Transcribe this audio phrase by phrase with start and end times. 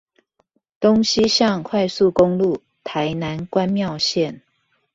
[0.79, 4.41] 東西向快速公路台南關廟線